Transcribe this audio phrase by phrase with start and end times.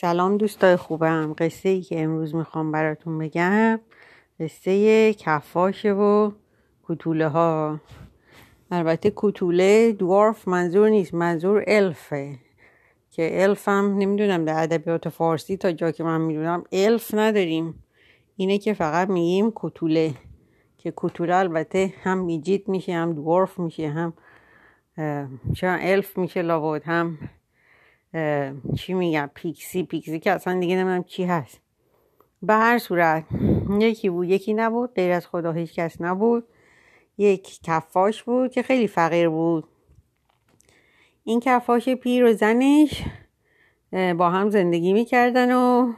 [0.00, 1.34] سلام دوستای خوبم.
[1.38, 3.80] قصه ای که امروز می‌خوام براتون بگم
[4.40, 6.30] قصه کفاشه و
[6.84, 7.80] کتوله ها.
[8.70, 12.38] البته کتوله دوارف منظور نیست منظور الفه.
[13.10, 17.84] که الف هم نمی‌دونم در ادبیات فارسی تا جا که من می‌دونم الف نداریم.
[18.36, 20.14] اینه که فقط میگیم کتوله
[20.76, 24.12] که کتوله البته هم میجید میشه هم دوارف میشه هم
[25.54, 27.18] چون الف میشه لابد هم
[28.76, 31.60] چی میگم پیکسی پیکسی که اصلا دیگه نمی‌دونم چی هست.
[32.42, 33.24] به هر صورت
[33.80, 36.44] یکی بود یکی نبود غیر از خدا هیچ کس نبود.
[37.18, 39.64] یک کفاش بود که خیلی فقیر بود.
[41.24, 43.04] این کفاش پیر و زنش
[43.92, 45.92] با هم زندگی می‌کردن و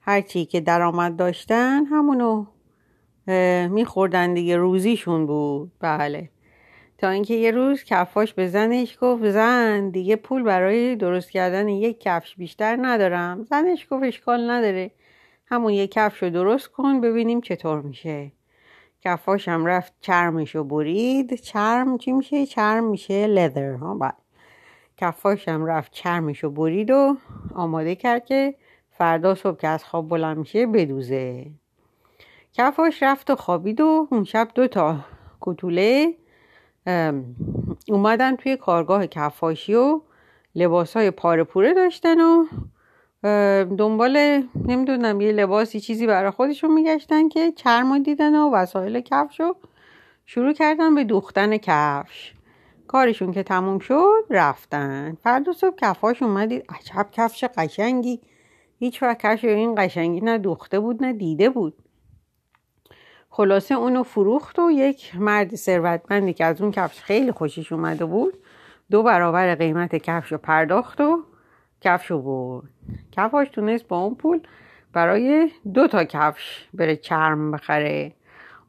[0.00, 2.46] هرچی که درآمد داشتن همونو
[3.68, 5.72] میخوردن دیگه روزیشون بود.
[5.80, 6.30] بله.
[7.00, 12.00] تا اینکه یه روز کفاش به زنش گفت زن دیگه پول برای درست کردن یک
[12.00, 13.44] کفش بیشتر ندارم.
[13.44, 14.90] زنش گفت اشکال نداره.
[15.46, 18.32] همون یک کفش رو درست کن ببینیم چطور میشه.
[19.00, 21.34] کفاش هم رفت چرمش رو برید.
[21.34, 24.16] چرم چی میشه؟ چرم میشه لدر ها بعد
[24.96, 27.16] کفاش هم رفت چرمش رو برید و
[27.54, 28.54] آماده کرد که
[28.90, 31.46] فردا صبح که از خواب بلند میشه بدوزه.
[32.52, 34.98] کفاش رفت و خوابید و اون شب دو تا
[35.40, 36.14] کتوله
[37.88, 40.00] اومدن توی کارگاه کفاشی و
[40.54, 42.46] لباس های پاره پوره داشتن و
[43.76, 49.56] دنبال نمی‌دونم یه لباسی چیزی برای خودشون میگشتن که چرم دیدن و وسایل کفش رو
[50.26, 52.34] شروع کردن به دوختن کفش.
[52.88, 55.16] کارشون که تموم شد رفتن.
[55.22, 56.64] فردا صبح کفاش اومدید.
[56.68, 58.20] عجب کفش قشنگی.
[58.78, 61.74] هیچ وقت کفش این قشنگی نه دوخته بود نه دیده بود.
[63.32, 68.34] خلاصه اونو فروخت و یک مرد ثروتمندی که از اون کفش خیلی خوشش اومده بود
[68.90, 71.24] دو برابر قیمت کفش رو پرداخت و
[71.80, 72.70] کفش رو برد.
[73.12, 74.40] کفاش تونست با اون پول
[74.92, 78.12] برای دو تا کفش بره چرم بخره.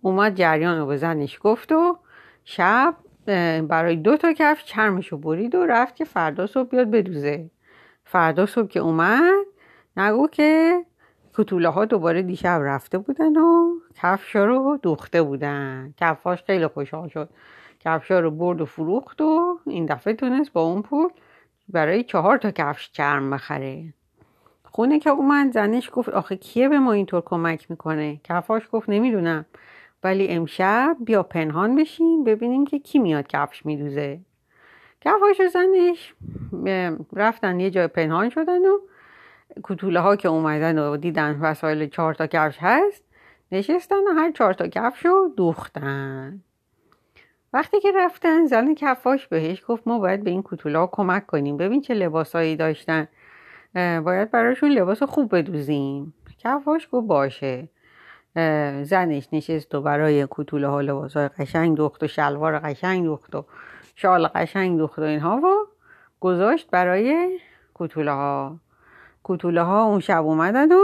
[0.00, 1.98] اومد جریان رو به زنش گفت و
[2.44, 2.94] شب
[3.68, 7.50] برای دو تا کفش چرمش رو برید و رفت که فردا صبح بیاد بدوزه.
[8.04, 9.44] فردا صبح که اومد
[9.96, 10.84] نگو که
[11.38, 15.94] کتوله ها دوباره دیشب رفته بودن و کفشا رو دوخته بودن.
[15.96, 17.28] کفاش خیلی خوشحال شد.
[17.80, 21.08] کفشا رو برد و فروخت و این دفعه تونست با اون پول
[21.68, 23.94] برای چهار تا کفش چرم بخره.
[24.64, 29.46] خونه که اومد زنش گفت آخه کیه به ما اینطور کمک می‌کنه؟ کفاش گفت نمی‌دونم.
[30.04, 34.20] ولی امشب بیا پنهان بشیم ببینیم که کی میاد کفش میدوزه.
[35.00, 36.14] کفاش و زنش
[37.12, 38.78] رفتن یه جای پنهان شدن و
[39.64, 43.04] کتوله ها که اومدن و دیدن وسایل چهار تا کفش هست
[43.52, 46.40] نشستن و هر چهار تا کفش رو دوختن.
[47.52, 51.56] وقتی که رفتن زن کفاش بهش گفت ما باید به این کتوله ها کمک کنیم.
[51.56, 53.08] ببین چه لباسایی داشتن.
[53.74, 56.14] باید براشون لباس خوب بدوزیم.
[56.38, 57.68] کفاش گفت باشه.
[58.82, 63.44] زنش نشست و برای کتوله ها لباس های قشنگ دوخت و شلوار قشنگ دوخت و
[63.94, 65.66] شال قشنگ دوخت و اینها و
[66.20, 67.38] گذاشت برای
[67.74, 68.56] کتوله ها
[69.28, 70.80] کتوله ها اون شب اومدن و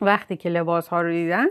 [0.00, 1.46] وقتی که لباس ها رو دیدن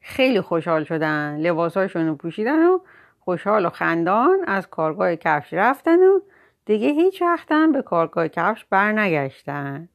[0.00, 1.36] خیلی خوشحال شدن.
[1.40, 2.78] لباس هاشون رو پوشیدن و
[3.20, 6.20] خوشحال و خندان از کارگاه کفش رفتن و
[6.64, 9.88] دیگه هیچ وقتم به کارگاه کفش بر نگشتن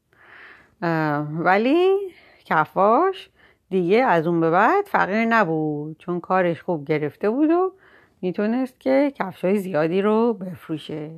[1.40, 1.98] ولی
[2.46, 3.30] کفاش
[3.70, 7.74] دیگه از اون به بعد فقیر نبود چون کارش خوب گرفته بود و
[8.22, 11.12] می‌تونست که کفش های زیادی رو بفروشه.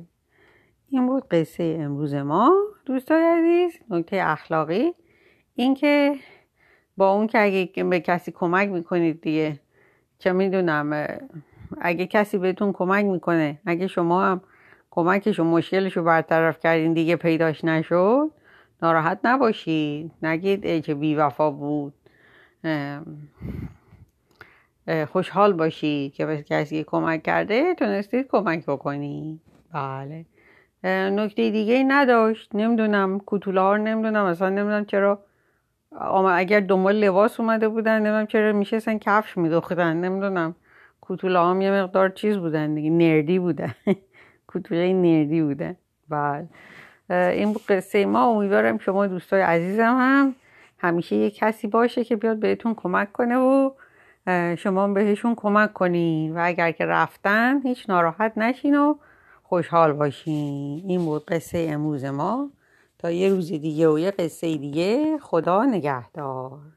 [0.88, 2.52] این بود قصه امروز ما.
[2.84, 4.92] دوستای عزیز نکته اخلاقی.
[5.54, 6.14] اینکه
[6.96, 9.60] با اون که اگه به کسی کمک می‌کنید دیگه
[10.18, 11.06] چه می‌دونم
[11.80, 14.40] اگه کسی بهتون کمک می‌کنه اگه شما هم
[14.90, 18.30] کمکش و مشکلش رو برطرف کردین دیگه پیداش نشد
[18.82, 21.94] ناراحت نباشید نگید چه بیوفا بود.
[25.06, 29.40] خوشحال باشید که به کسی کمک کرده تونستید کمک بکنید
[29.72, 30.24] بله.
[30.86, 32.54] نکته دیگه ای نداشت.
[32.54, 33.20] نمی‌دونم
[33.56, 35.18] ها نمی‌دونم اصلا نمی‌دونم چرا.
[36.30, 40.54] اگر دنبال لباس اومده بودن نمی‌دونم چرا میشستن کفش میدوختن نمی‌دونم.
[41.02, 43.74] کتوله هم یه مقدار چیز بودن دیگه نردی بودن.
[44.54, 45.76] کتوله نردی بودن.
[46.08, 46.48] بله.
[47.10, 48.24] این قصه ما.
[48.24, 50.34] امیدوارم شما دوستای عزیزم هم
[50.78, 53.70] همیشه یه کسی باشه که بیاد بهتون کمک کنه و
[54.56, 58.94] شما بهشون کمک کنین و اگر که رفتن هیچ ناراحت نشین و
[59.48, 60.82] خوشحال باشین.
[60.86, 62.50] این بود قصه امروز ما.
[62.98, 66.75] تا یه روز دیگه و یه قصه دیگه خدا نگهدار.